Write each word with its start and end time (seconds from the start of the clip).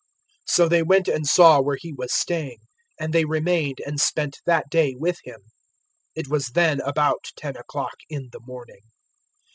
So 0.47 0.67
they 0.67 0.81
went 0.81 1.07
and 1.07 1.27
saw 1.27 1.61
where 1.61 1.77
He 1.79 1.93
was 1.93 2.11
staying, 2.11 2.57
and 2.99 3.13
they 3.13 3.23
remained 3.23 3.79
and 3.85 4.01
spent 4.01 4.39
that 4.47 4.67
day 4.67 4.95
with 4.97 5.19
Him. 5.25 5.41
It 6.15 6.27
was 6.27 6.53
then 6.55 6.81
about 6.81 7.25
ten 7.35 7.55
o'clock 7.55 7.97
in 8.09 8.29
the 8.31 8.39
morning. 8.39 8.81